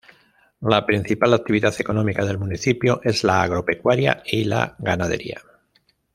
[0.61, 5.39] La principal actividad económica del municipio es la agropecuaria y la ganadería.